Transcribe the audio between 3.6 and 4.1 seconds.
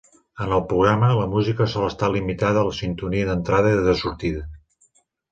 i de